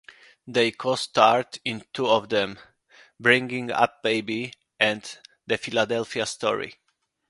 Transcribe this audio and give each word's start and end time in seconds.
They 0.47 0.71
co-starred 0.71 1.59
in 1.63 1.83
two 1.93 2.07
of 2.07 2.29
them- 2.29 2.57
"Bringing 3.19 3.69
Up 3.71 4.01
Baby" 4.01 4.51
and 4.79 5.03
"The 5.45 5.59
Philadelphia 5.59 6.25
Story". 6.25 6.79